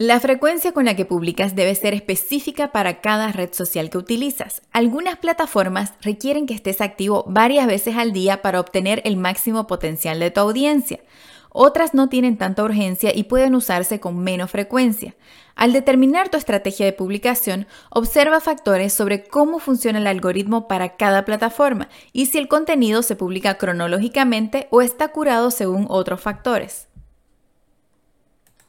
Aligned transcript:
La 0.00 0.20
frecuencia 0.20 0.70
con 0.70 0.84
la 0.84 0.94
que 0.94 1.04
publicas 1.04 1.56
debe 1.56 1.74
ser 1.74 1.92
específica 1.92 2.70
para 2.70 3.00
cada 3.00 3.32
red 3.32 3.52
social 3.52 3.90
que 3.90 3.98
utilizas. 3.98 4.62
Algunas 4.70 5.16
plataformas 5.16 5.94
requieren 6.02 6.46
que 6.46 6.54
estés 6.54 6.80
activo 6.80 7.24
varias 7.26 7.66
veces 7.66 7.96
al 7.96 8.12
día 8.12 8.40
para 8.40 8.60
obtener 8.60 9.02
el 9.04 9.16
máximo 9.16 9.66
potencial 9.66 10.20
de 10.20 10.30
tu 10.30 10.38
audiencia. 10.38 11.00
Otras 11.50 11.94
no 11.94 12.08
tienen 12.08 12.36
tanta 12.36 12.62
urgencia 12.62 13.10
y 13.12 13.24
pueden 13.24 13.56
usarse 13.56 13.98
con 13.98 14.20
menos 14.20 14.52
frecuencia. 14.52 15.16
Al 15.56 15.72
determinar 15.72 16.28
tu 16.28 16.36
estrategia 16.36 16.86
de 16.86 16.92
publicación, 16.92 17.66
observa 17.90 18.38
factores 18.38 18.92
sobre 18.92 19.24
cómo 19.24 19.58
funciona 19.58 19.98
el 19.98 20.06
algoritmo 20.06 20.68
para 20.68 20.96
cada 20.96 21.24
plataforma 21.24 21.88
y 22.12 22.26
si 22.26 22.38
el 22.38 22.46
contenido 22.46 23.02
se 23.02 23.16
publica 23.16 23.58
cronológicamente 23.58 24.68
o 24.70 24.80
está 24.80 25.08
curado 25.08 25.50
según 25.50 25.86
otros 25.88 26.20
factores. 26.20 26.88